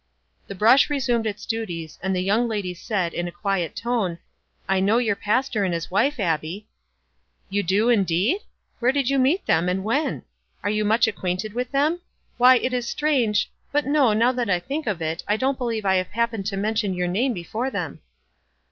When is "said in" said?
2.73-3.27